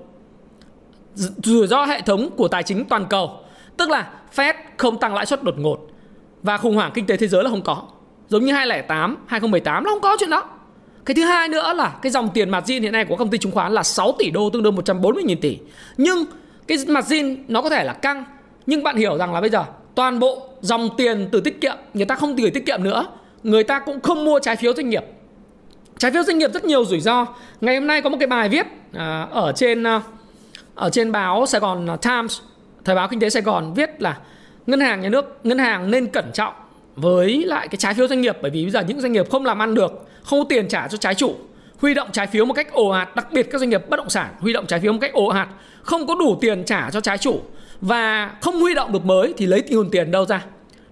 [1.15, 3.41] Rủi ro hệ thống của tài chính toàn cầu.
[3.77, 5.79] Tức là Fed không tăng lãi suất đột ngột
[6.43, 7.83] và khủng hoảng kinh tế thế giới là không có.
[8.29, 10.45] Giống như 2008 2018 nó không có chuyện đó.
[11.05, 13.53] Cái thứ hai nữa là cái dòng tiền margin hiện nay của công ty chứng
[13.53, 15.59] khoán là 6 tỷ đô, tương đương 140 nghìn tỷ.
[15.97, 16.25] Nhưng
[16.67, 18.25] cái mặt zin nó có thể là căng
[18.67, 22.07] nhưng bạn hiểu rằng là bây giờ toàn bộ dòng tiền từ tiết kiệm người
[22.07, 23.07] ta không gửi tiết kiệm nữa
[23.45, 25.05] người ta cũng không mua trái phiếu doanh nghiệp.
[25.99, 27.27] Trái phiếu doanh nghiệp rất nhiều rủi ro.
[27.61, 30.01] Ngày hôm nay có một cái bài viết à, ở trên à,
[30.75, 32.41] ở trên báo Sài Gòn Times
[32.85, 34.19] thời báo kinh tế Sài Gòn viết là
[34.67, 36.55] ngân hàng nhà nước ngân hàng nên cẩn trọng
[36.97, 39.45] với lại cái trái phiếu doanh nghiệp bởi vì bây giờ những doanh nghiệp không
[39.45, 41.35] làm ăn được không có tiền trả cho trái chủ
[41.81, 44.11] huy động trái phiếu một cách ồ ạt đặc biệt các doanh nghiệp bất động
[44.11, 45.49] sản huy động trái phiếu một cách ồ ạt
[45.85, 47.41] không có đủ tiền trả cho trái chủ
[47.81, 50.45] và không huy động được mới thì lấy nguồn tiền đâu ra.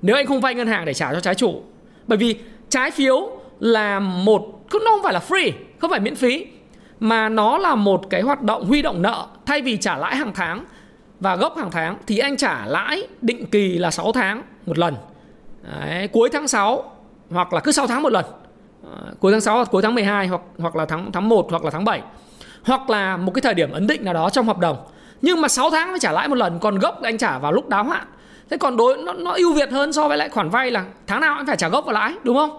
[0.03, 1.63] Nếu anh không vay ngân hàng để trả cho trái chủ.
[2.07, 2.37] Bởi vì
[2.69, 6.47] trái phiếu là một nó không phải là free không phải miễn phí
[7.01, 9.27] mà nó là một cái hoạt động huy động nợ.
[9.47, 10.65] Thay vì trả lãi hàng tháng
[11.21, 14.95] và gốc hàng tháng thì anh trả lãi định kỳ là 6 tháng một lần.
[15.63, 16.91] Đấy, cuối tháng 6
[17.31, 18.25] hoặc là cứ 6 tháng một lần.
[18.85, 21.65] À, cuối tháng 6 hoặc cuối tháng 12 hoặc hoặc là tháng tháng 1 hoặc
[21.65, 22.03] là tháng 7
[22.65, 24.77] hoặc là một cái thời điểm ấn định nào đó trong hợp đồng.
[25.23, 27.69] Nhưng mà 6 tháng mới trả lãi một lần, còn gốc anh trả vào lúc
[27.69, 28.07] đáo hạn.
[28.51, 31.21] Thế còn đối, nó nó ưu việt hơn so với lại khoản vay là tháng
[31.21, 32.51] nào anh phải trả gốc và lãi, đúng không?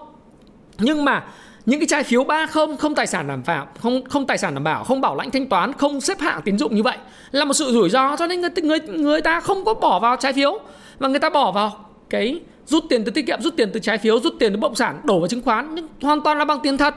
[0.78, 1.24] Nhưng mà
[1.66, 4.54] những cái trái phiếu ba không không tài sản đảm bảo, không không tài sản
[4.54, 6.96] đảm bảo, không bảo lãnh thanh toán, không xếp hạng tín dụng như vậy
[7.30, 10.16] là một sự rủi ro cho nên người người người ta không có bỏ vào
[10.16, 10.58] trái phiếu.
[10.98, 13.98] Mà người ta bỏ vào cái rút tiền từ tiết kiệm, rút tiền từ trái
[13.98, 15.74] phiếu, rút tiền từ bất động sản, đổ vào chứng khoán.
[15.74, 16.94] Nhưng hoàn toàn là bằng tiền thật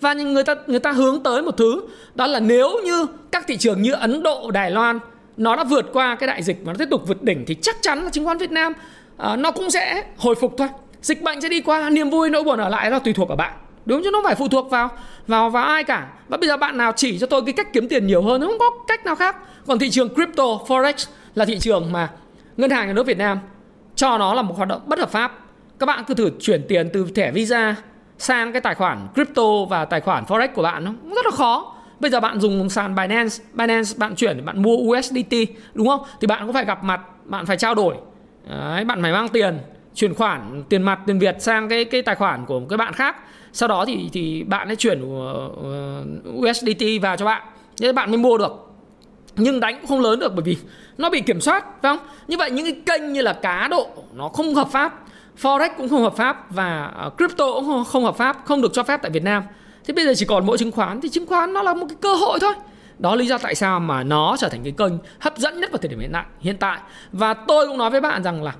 [0.00, 1.82] và người ta người ta hướng tới một thứ
[2.14, 4.98] đó là nếu như các thị trường như Ấn Độ, Đài Loan
[5.36, 7.76] nó đã vượt qua cái đại dịch và nó tiếp tục vượt đỉnh thì chắc
[7.82, 8.72] chắn là chứng khoán Việt Nam
[9.32, 10.68] uh, nó cũng sẽ hồi phục thôi.
[11.02, 13.36] Dịch bệnh sẽ đi qua, niềm vui nỗi buồn ở lại là tùy thuộc ở
[13.36, 13.52] bạn.
[13.84, 14.90] Đúng chứ nó phải phụ thuộc vào
[15.26, 16.08] vào vào ai cả.
[16.28, 18.46] Và bây giờ bạn nào chỉ cho tôi cái cách kiếm tiền nhiều hơn, nó
[18.46, 19.36] không có cách nào khác.
[19.66, 22.10] Còn thị trường crypto forex là thị trường mà
[22.56, 23.38] ngân hàng nhà nước Việt Nam
[23.94, 25.38] cho nó là một hoạt động bất hợp pháp.
[25.78, 27.74] Các bạn cứ thử chuyển tiền từ thẻ Visa
[28.20, 31.74] sang cái tài khoản crypto và tài khoản forex của bạn nó rất là khó.
[32.00, 35.34] Bây giờ bạn dùng sàn Binance Binance bạn chuyển bạn mua USDT
[35.74, 36.00] đúng không?
[36.20, 37.94] Thì bạn cũng phải gặp mặt bạn phải trao đổi.
[38.48, 39.58] Đấy, bạn phải mang tiền
[39.94, 42.92] chuyển khoản tiền mặt tiền Việt sang cái cái tài khoản của một cái bạn
[42.92, 43.16] khác.
[43.52, 46.04] Sau đó thì thì bạn ấy chuyển ờ, ờ,
[46.36, 47.42] USDT vào cho bạn.
[47.80, 48.66] Thế bạn mới mua được.
[49.36, 50.56] Nhưng đánh cũng không lớn được bởi vì
[50.98, 52.06] nó bị kiểm soát phải không?
[52.28, 54.94] Như vậy những cái kênh như là cá độ nó không hợp pháp
[55.42, 58.82] forex cũng không hợp pháp và ờ, crypto cũng không hợp pháp, không được cho
[58.82, 59.42] phép tại Việt Nam.
[59.84, 61.96] Thế bây giờ chỉ còn mỗi chứng khoán, thì chứng khoán nó là một cái
[62.00, 62.52] cơ hội thôi.
[62.98, 65.78] Đó lý do tại sao mà nó trở thành cái kênh hấp dẫn nhất vào
[65.78, 66.78] thời điểm hiện tại hiện tại.
[67.12, 68.54] Và tôi cũng nói với bạn rằng là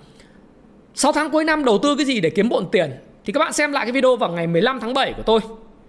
[0.95, 2.91] 6 tháng cuối năm đầu tư cái gì để kiếm bộn tiền?
[3.25, 5.41] Thì các bạn xem lại cái video vào ngày 15 tháng 7 của tôi.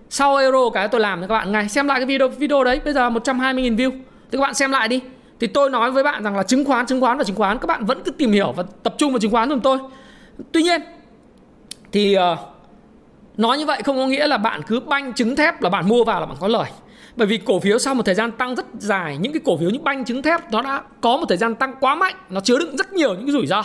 [0.10, 1.70] Sau euro cái tôi làm cho các bạn ngay.
[1.70, 3.92] Xem lại cái video video đấy, bây giờ 120.000 view.
[4.32, 5.02] Thì các bạn xem lại đi.
[5.40, 7.68] Thì tôi nói với bạn rằng là chứng khoán chứng khoán và chứng khoán, các
[7.68, 9.78] bạn vẫn cứ tìm hiểu và tập trung vào chứng khoán giùm tôi
[10.52, 10.82] tuy nhiên
[11.92, 12.40] thì uh,
[13.38, 16.04] nói như vậy không có nghĩa là bạn cứ banh trứng thép là bạn mua
[16.04, 16.70] vào là bạn có lời.
[17.16, 19.70] Bởi vì cổ phiếu sau một thời gian tăng rất dài những cái cổ phiếu
[19.70, 22.60] như banh trứng thép nó đã có một thời gian tăng quá mạnh nó chứa
[22.60, 23.64] đựng rất nhiều những cái rủi ro.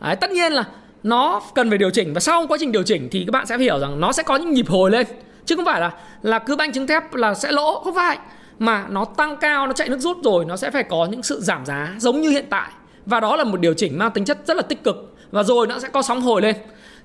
[0.00, 0.64] Đấy, tất nhiên là
[1.02, 3.58] nó cần phải điều chỉnh và sau quá trình điều chỉnh thì các bạn sẽ
[3.58, 5.06] hiểu rằng nó sẽ có những nhịp hồi lên.
[5.44, 8.18] Chứ không phải là là cứ banh trứng thép là sẽ lỗ không phải.
[8.58, 11.40] Mà nó tăng cao nó chạy nước rút rồi nó sẽ phải có những sự
[11.40, 12.70] giảm giá giống như hiện tại.
[13.06, 15.66] Và đó là một điều chỉnh mang tính chất rất là tích cực và rồi
[15.66, 16.56] nó sẽ có sóng hồi lên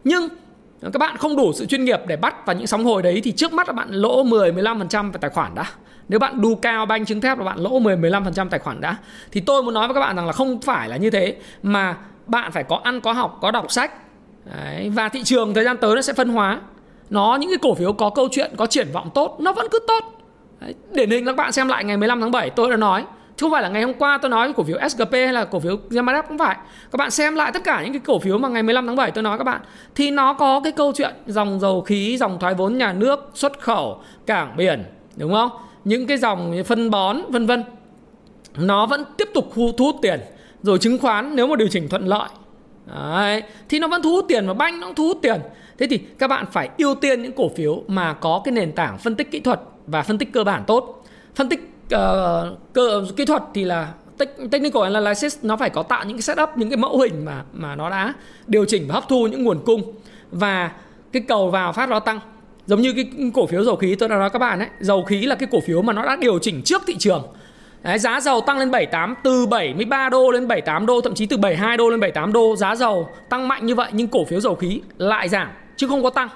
[0.03, 0.29] nhưng
[0.81, 3.31] các bạn không đủ sự chuyên nghiệp để bắt vào những sóng hồi đấy thì
[3.31, 5.65] trước mắt là bạn lỗ 10 15% về tài khoản đã.
[6.09, 8.95] Nếu bạn đu cao banh chứng thép là bạn lỗ 10 15% tài khoản đã.
[9.31, 11.97] Thì tôi muốn nói với các bạn rằng là không phải là như thế mà
[12.25, 13.91] bạn phải có ăn có học, có đọc sách.
[14.45, 16.61] Đấy, và thị trường thời gian tới nó sẽ phân hóa.
[17.09, 19.79] Nó những cái cổ phiếu có câu chuyện, có triển vọng tốt nó vẫn cứ
[19.87, 20.03] tốt.
[20.61, 23.05] Đấy, điển hình các bạn xem lại ngày 15 tháng 7 tôi đã nói
[23.37, 25.59] chứ không phải là ngày hôm qua tôi nói cổ phiếu SGP hay là cổ
[25.59, 26.55] phiếu Gemadep cũng phải.
[26.91, 29.11] Các bạn xem lại tất cả những cái cổ phiếu mà ngày 15 tháng 7
[29.11, 29.61] tôi nói các bạn
[29.95, 33.59] thì nó có cái câu chuyện dòng dầu khí dòng thoái vốn nhà nước xuất
[33.59, 34.83] khẩu cảng biển
[35.15, 35.49] đúng không?
[35.83, 37.63] Những cái dòng phân bón vân vân.
[38.57, 40.19] Nó vẫn tiếp tục thu, thu hút tiền
[40.63, 42.29] rồi chứng khoán nếu mà điều chỉnh thuận lợi.
[42.95, 45.41] Đấy, thì nó vẫn thu hút tiền và banh nó cũng thu hút tiền.
[45.77, 48.97] Thế thì các bạn phải ưu tiên những cổ phiếu mà có cái nền tảng
[48.97, 51.03] phân tích kỹ thuật và phân tích cơ bản tốt.
[51.35, 53.93] Phân tích uh, cơ kỹ thuật thì là
[54.51, 57.75] technical analysis nó phải có tạo những cái setup những cái mẫu hình mà mà
[57.75, 58.13] nó đã
[58.47, 59.93] điều chỉnh và hấp thu những nguồn cung.
[60.31, 60.71] Và
[61.11, 62.19] cái cầu vào phát nó tăng.
[62.65, 65.21] Giống như cái cổ phiếu dầu khí tôi đã nói các bạn ấy dầu khí
[65.21, 67.23] là cái cổ phiếu mà nó đã điều chỉnh trước thị trường.
[67.83, 71.37] Đấy, giá dầu tăng lên 78 từ 73 đô lên 78 đô thậm chí từ
[71.37, 74.55] 72 đô lên 78 đô giá dầu tăng mạnh như vậy nhưng cổ phiếu dầu
[74.55, 75.47] khí lại giảm
[75.77, 76.29] chứ không có tăng.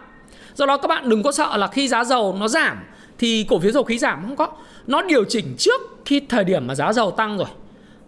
[0.55, 2.77] Do đó các bạn đừng có sợ là khi giá dầu nó giảm
[3.21, 4.47] thì cổ phiếu dầu khí giảm không có.
[4.87, 7.47] Nó điều chỉnh trước khi thời điểm mà giá dầu tăng rồi.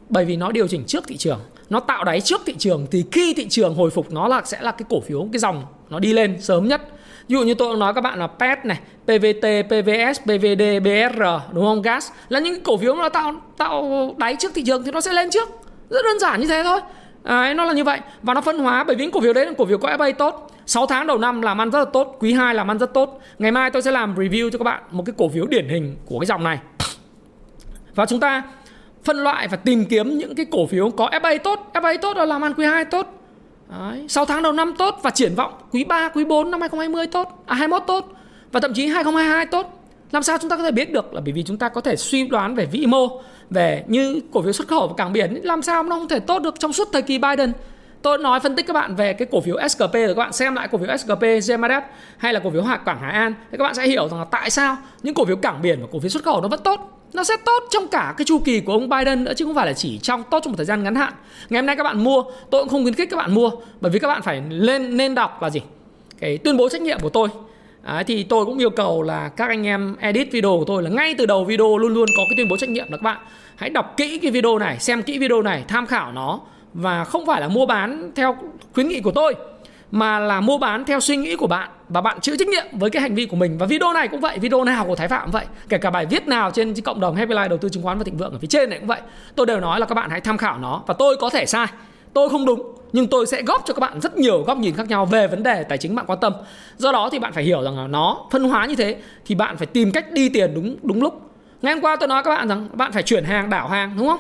[0.10, 1.40] Bởi vì nó điều chỉnh trước thị trường.
[1.70, 4.62] Nó tạo đáy trước thị trường thì khi thị trường hồi phục, nó là, sẽ
[4.62, 6.82] là cái cổ phiếu, cái dòng nó đi lên sớm nhất.
[7.28, 11.22] Ví dụ như tôi nói các bạn là PET này PVT PVS PVD BR
[11.54, 12.10] đúng không, gas?
[12.30, 15.30] Là những cổ phiếu nó tạo tạo đáy trước thị trường thì nó sẽ lên
[15.30, 15.50] trước.
[15.90, 16.80] Rất đơn giản như thế thôi.
[17.24, 18.00] Đấy, nó là như vậy.
[18.22, 20.52] Và nó phân hóa bởi vì cổ phiếu đấy là cổ phiếu có FA tốt.
[20.66, 23.20] 6 tháng đầu năm làm ăn rất là tốt quý 2 làm ăn rất tốt.
[23.40, 25.96] Ngày mai tôi sẽ làm review cho các bạn một cái cổ phiếu điển hình
[26.06, 26.60] của cái dòng này.
[27.96, 28.44] Và chúng ta
[29.04, 31.72] phân loại và tìm kiếm những cái cổ phiếu có FA tốt.
[31.74, 33.08] FA tốt là làm ăn quý 2 tốt.
[33.70, 37.08] Đấy, 6 tháng đầu năm tốt và triển vọng quý 3, quý 4 năm 2020
[37.08, 38.14] tốt, à 21 tốt.
[38.52, 39.83] Và thậm chí 2022 tốt.
[40.14, 41.96] Làm sao chúng ta có thể biết được là bởi vì chúng ta có thể
[41.96, 45.62] suy đoán về vĩ mô, về như cổ phiếu xuất khẩu và cảng biển làm
[45.62, 47.54] sao nó không thể tốt được trong suốt thời kỳ Biden.
[48.02, 50.56] Tôi nói phân tích các bạn về cái cổ phiếu SKP rồi các bạn xem
[50.56, 51.84] lại cổ phiếu SKP, Gemadep
[52.18, 54.26] hay là cổ phiếu Hạ Cảng Hải An thì các bạn sẽ hiểu rằng là
[54.32, 57.02] tại sao những cổ phiếu cảng biển và cổ phiếu xuất khẩu nó vẫn tốt
[57.14, 59.66] nó sẽ tốt trong cả cái chu kỳ của ông Biden nữa chứ không phải
[59.66, 61.14] là chỉ trong tốt trong một thời gian ngắn hạn.
[61.50, 63.92] Ngày hôm nay các bạn mua, tôi cũng không khuyến khích các bạn mua bởi
[63.92, 65.62] vì các bạn phải lên nên đọc là gì?
[66.20, 67.30] Cái tuyên bố trách nhiệm của tôi.
[67.84, 70.90] Đấy, thì tôi cũng yêu cầu là các anh em edit video của tôi là
[70.90, 73.18] ngay từ đầu video luôn luôn có cái tuyên bố trách nhiệm là các bạn
[73.56, 76.40] hãy đọc kỹ cái video này, xem kỹ video này, tham khảo nó
[76.74, 78.38] và không phải là mua bán theo
[78.74, 79.36] khuyến nghị của tôi
[79.92, 82.90] mà là mua bán theo suy nghĩ của bạn và bạn chịu trách nhiệm với
[82.90, 83.58] cái hành vi của mình.
[83.58, 86.06] Và video này cũng vậy video nào của thái phạm cũng vậy kể cả bài
[86.06, 88.38] viết nào trên cộng đồng happy life đầu tư chứng khoán và thịnh vượng ở
[88.40, 89.02] phía trên này cũng vậy.
[89.36, 91.68] Tôi đều nói là các bạn hãy tham khảo nó và tôi có thể sai
[92.14, 94.88] tôi không đúng nhưng tôi sẽ góp cho các bạn rất nhiều góc nhìn khác
[94.90, 96.34] nhau về vấn đề tài chính bạn quan tâm.
[96.78, 98.96] Do đó thì bạn phải hiểu rằng là nó phân hóa như thế
[99.26, 101.22] thì bạn phải tìm cách đi tiền đúng đúng lúc.
[101.62, 104.08] Ngày hôm qua tôi nói các bạn rằng bạn phải chuyển hàng đảo hàng đúng
[104.08, 104.20] không?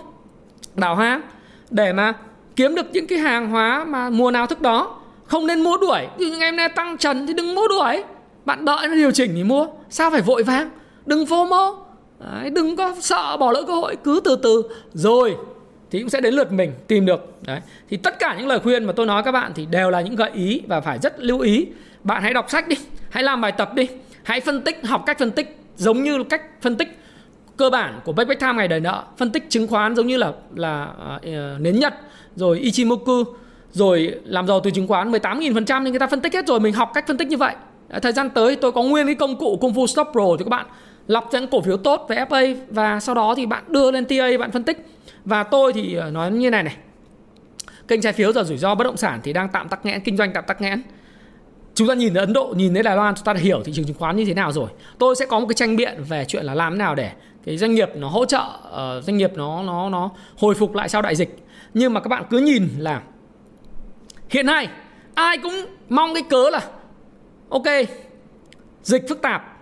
[0.76, 1.22] Đảo hàng
[1.70, 2.14] để mà
[2.56, 5.00] kiếm được những cái hàng hóa mà mùa nào thức đó.
[5.26, 8.04] Không nên mua đuổi như những em nay tăng trần thì đừng mua đuổi.
[8.46, 10.70] Bạn đợi nó điều chỉnh thì mua sao phải vội vàng?
[11.06, 11.48] Đừng phô
[12.20, 14.64] Đấy, đừng có sợ bỏ lỡ cơ hội cứ từ từ.
[14.94, 15.36] Rồi
[15.94, 17.34] thì cũng sẽ đến lượt mình tìm được.
[17.48, 17.60] Đấy.
[17.90, 20.16] Thì tất cả những lời khuyên mà tôi nói các bạn thì đều là những
[20.16, 21.68] gợi ý và phải rất lưu ý.
[22.04, 22.76] Bạn hãy đọc sách đi
[23.10, 23.88] hãy làm bài tập đi
[24.24, 27.00] hãy phân tích học cách phân tích giống như cách phân tích
[27.58, 30.32] cơ bản của Backpack Time ngày đời nợ phân tích chứng khoán giống như là
[30.56, 31.94] là uh, nến nhật
[32.36, 33.24] rồi Ichimoku
[33.72, 35.12] rồi làm giàu từ chứng khoán.
[35.12, 37.56] 18.000% thì người ta phân tích hết rồi mình học cách phân tích như vậy.
[38.02, 40.50] Thời gian tới tôi có nguyên cái công cụ Kung phu stop pro cho các
[40.50, 40.66] bạn
[41.08, 44.06] lọc ra những cổ phiếu tốt về FA và sau đó thì bạn đưa lên
[44.06, 44.86] TA bạn phân tích.
[45.26, 46.76] Và tôi thì ờ, nói như này này.
[47.88, 50.18] Kênh trái phiếu giờ rủi ro bất động sản thì đang tạm tắc nghẽn kinh
[50.18, 50.82] doanh tạm tắc nghẽn.
[51.76, 53.72] Chúng ta nhìn ở Ấn Độ nhìn thấy Đài Loan chúng ta đã hiểu thị
[53.76, 54.70] trường chứng khoán như thế nào rồi.
[55.00, 57.12] Tôi sẽ có một cái tranh biện về chuyện là làm thế nào để
[57.46, 60.90] cái doanh nghiệp nó hỗ trợ uh, doanh nghiệp nó nó nó hồi phục lại
[60.90, 61.38] sau đại dịch.
[61.74, 63.02] Nhưng mà các bạn cứ nhìn là
[64.30, 64.68] hiện nay
[65.14, 65.54] ai cũng
[65.90, 66.62] mong cái cớ là
[67.50, 67.68] ok
[68.84, 69.58] dịch phức tạp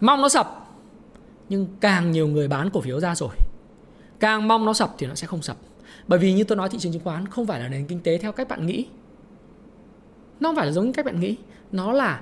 [0.00, 0.65] mong nó sập
[1.48, 3.34] nhưng càng nhiều người bán cổ phiếu ra rồi,
[4.20, 5.56] càng mong nó sập thì nó sẽ không sập.
[6.06, 8.18] Bởi vì như tôi nói thị trường chứng khoán không phải là nền kinh tế
[8.18, 8.86] theo cách bạn nghĩ.
[10.40, 11.36] Nó không phải là giống như cách bạn nghĩ.
[11.72, 12.20] Nó là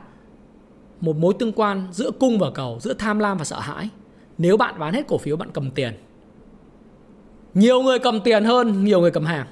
[1.00, 3.88] một mối tương quan giữa cung và cầu, giữa tham lam và sợ hãi.
[4.38, 5.94] Nếu bạn bán hết cổ phiếu, bạn cầm tiền.
[7.54, 9.46] Nhiều người cầm tiền hơn nhiều người cầm hàng,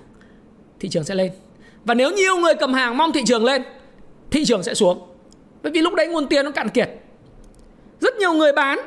[0.81, 1.33] thị trường sẽ lên.
[1.85, 3.63] Và nếu nhiều người cầm hàng mong thị trường lên,
[4.31, 4.99] thị trường sẽ xuống.
[5.63, 6.91] Bởi vì lúc đấy nguồn tiền nó cạn kiệt.
[8.01, 8.79] Rất nhiều người bán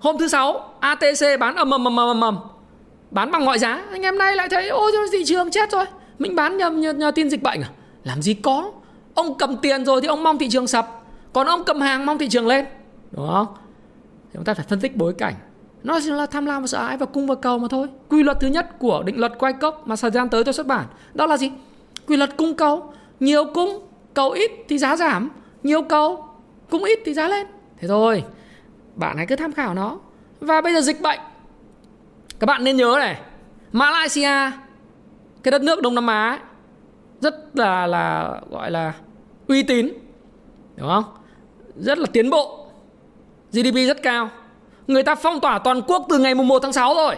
[0.00, 2.38] hôm thứ sáu ATC bán à, ầm ầm ầm ầm ầm
[3.10, 3.84] bán bằng ngoại giá.
[3.90, 5.84] Anh em nay lại thấy ôi thị trường chết rồi.
[6.18, 7.70] Mình bán nhầm nhờ, nhờ tin dịch bệnh à?
[8.04, 8.72] Làm gì có.
[9.14, 11.02] Ông cầm tiền rồi thì ông mong thị trường sập.
[11.32, 12.64] Còn ông cầm hàng mong thị trường lên.
[13.10, 13.46] Đúng không?
[14.34, 15.34] Chúng ta phải phân tích bối cảnh.
[15.82, 17.86] Nó chỉ là tham lam và sợ hãi và cung và cầu mà thôi.
[18.08, 20.66] Quy luật thứ nhất của định luật quay cốc mà thời gian tới tôi xuất
[20.66, 21.50] bản đó là gì?
[22.06, 22.92] Quy luật cung cầu.
[23.20, 23.80] Nhiều cung
[24.14, 25.30] cầu ít thì giá giảm.
[25.62, 26.24] Nhiều cầu
[26.70, 27.46] cung ít thì giá lên.
[27.78, 28.24] Thế thôi
[28.98, 29.98] bạn hãy cứ tham khảo nó.
[30.40, 31.20] Và bây giờ dịch bệnh.
[32.40, 33.20] Các bạn nên nhớ này
[33.72, 34.50] Malaysia
[35.42, 36.38] cái đất nước Đông Nam Á ấy,
[37.20, 38.92] rất là là gọi là
[39.48, 39.88] uy tín
[40.76, 41.04] đúng không?
[41.76, 42.66] Rất là tiến bộ
[43.52, 44.30] GDP rất cao.
[44.86, 47.16] Người ta phong tỏa toàn quốc từ ngày mùng 1 tháng 6 rồi.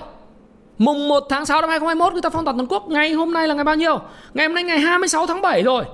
[0.79, 2.88] Mùng 1 tháng 6 năm 2021 người ta phong tỏa toàn quốc.
[2.88, 3.99] Ngày hôm nay là ngày bao nhiêu?
[4.35, 5.85] Ngày hôm nay ngày 26 tháng 7 rồi.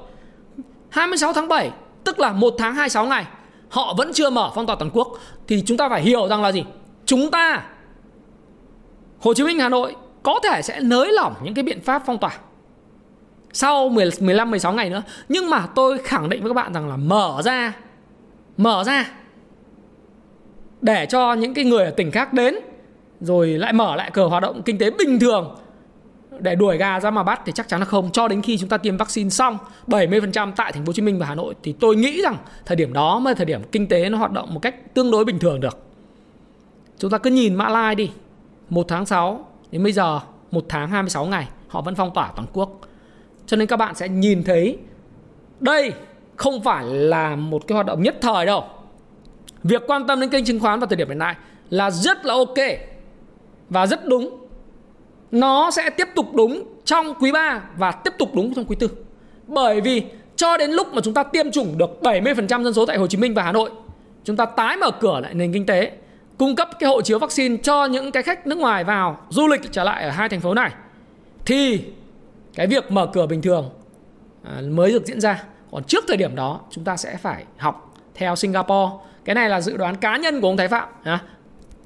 [0.90, 1.70] 26 tháng 7
[2.05, 3.27] tức là 1 tháng 26 ngày
[3.68, 5.09] họ vẫn chưa mở phong tỏa toàn quốc.
[5.48, 6.64] Thì chúng ta phải hiểu rằng là gì?
[7.05, 7.62] Chúng ta
[9.20, 12.18] Hồ Chí Minh Hà Nội có thể sẽ nới lỏng những cái biện pháp phong
[12.18, 12.38] tỏa
[13.52, 15.02] sau 10, 15 16 ngày nữa.
[15.29, 17.72] Nhưng mà tôi khẳng định với các bạn rằng là mở ra
[18.57, 19.11] mở ra
[20.81, 22.55] để cho những cái người ở tỉnh khác đến
[23.20, 25.57] rồi lại mở lại cửa hoạt động kinh tế bình thường
[26.40, 28.68] để đuổi gà ra mà bắt thì chắc chắn là không cho đến khi chúng
[28.68, 31.75] ta tiêm vaccine xong 70% tại thành phố Hồ Chí Minh và Hà Nội, thì
[31.81, 34.55] tôi nghĩ rằng thời điểm đó mới là thời điểm kinh tế nó hoạt động
[34.55, 35.79] một cách tương đối bình thường được.
[36.99, 38.11] Chúng ta cứ nhìn Mã Lai đi.
[38.70, 40.20] 1 tháng 6 đến bây giờ
[40.51, 42.81] 1 tháng 26 ngày, họ vẫn phong tỏa toàn quốc.
[43.46, 44.79] Cho nên các bạn sẽ nhìn thấy
[45.61, 45.92] đây
[46.37, 48.64] không phải là một cái hoạt động nhất thời đâu.
[49.62, 51.35] Việc quan tâm đến kênh chứng khoán vào thời điểm hiện tại
[51.70, 52.59] là rất là ok
[53.70, 54.45] và rất đúng
[55.40, 58.90] nó sẽ tiếp tục đúng trong quý 3 và tiếp tục đúng trong quý 4.
[59.46, 60.03] Bởi vì
[60.37, 63.18] cho đến lúc mà chúng ta tiêm chủng được 70% dân số tại Hồ Chí
[63.18, 63.70] Minh và Hà Nội,
[64.25, 65.92] chúng ta tái mở cửa lại nền kinh tế,
[66.38, 69.61] cung cấp cái hộ chiếu vaccine cho những cái khách nước ngoài vào du lịch
[69.72, 70.70] trở lại ở hai thành phố này
[71.46, 71.85] thì
[72.55, 73.70] cái việc mở cửa bình thường
[74.42, 75.42] à, mới được diễn ra.
[75.70, 78.92] Còn trước thời điểm đó chúng ta sẽ phải học theo Singapore.
[79.25, 80.88] Cái này là dự đoán cá nhân của ông Thái Phạm.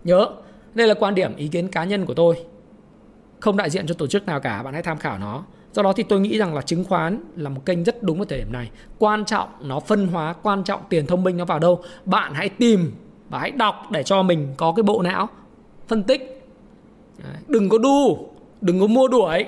[0.04, 0.26] Nhớ,
[0.74, 2.36] đây là quan điểm ý kiến cá nhân của tôi
[3.40, 5.44] không đại diện cho tổ chức nào cả bạn hãy tham khảo nó.
[5.72, 8.24] Do đó thì tôi nghĩ rằng là chứng khoán là một kênh rất đúng ở
[8.28, 8.70] thời điểm này.
[8.98, 12.48] Quan trọng nó phân hóa quan trọng tiền thông minh nó vào đâu bạn hãy
[12.48, 12.92] tìm
[13.28, 15.28] và hãy đọc để cho mình có cái bộ não
[15.88, 16.42] phân tích.
[17.46, 18.28] Đừng có đu
[18.60, 19.44] đừng có mua đuổi.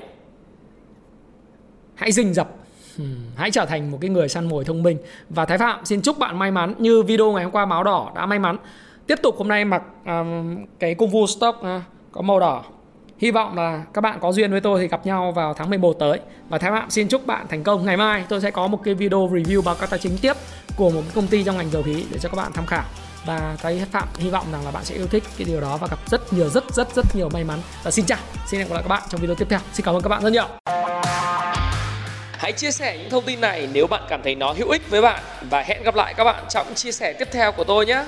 [1.95, 2.49] Hãy rình rập.
[2.97, 4.97] Hmm, hãy trở thành một cái người săn mồi thông minh.
[5.29, 8.11] Và thái phạm xin chúc bạn may mắn như video ngày hôm qua máu đỏ
[8.15, 8.57] đã may mắn.
[9.07, 11.65] Tiếp tục hôm nay mặc um, cái công vu stock uh,
[12.11, 12.63] có màu đỏ.
[13.23, 15.93] Hy vọng là các bạn có duyên với tôi thì gặp nhau vào tháng 11
[15.99, 16.19] tới.
[16.49, 17.85] Và Thái Phạm xin chúc bạn thành công.
[17.85, 20.33] Ngày mai tôi sẽ có một cái video review báo cáo tài chính tiếp
[20.75, 22.83] của một công ty trong ngành dầu khí để cho các bạn tham khảo.
[23.25, 25.87] Và Thái Phạm hy vọng rằng là bạn sẽ yêu thích cái điều đó và
[25.87, 27.59] gặp rất nhiều rất rất rất nhiều may mắn.
[27.83, 29.59] Và xin chào, xin hẹn gặp lại các bạn trong video tiếp theo.
[29.73, 30.47] Xin cảm ơn các bạn rất nhiều.
[32.37, 35.01] Hãy chia sẻ những thông tin này nếu bạn cảm thấy nó hữu ích với
[35.01, 38.03] bạn và hẹn gặp lại các bạn trong chia sẻ tiếp theo của tôi nhé.